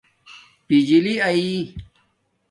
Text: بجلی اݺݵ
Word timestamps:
بجلی 0.67 1.15
اݺݵ 1.27 1.49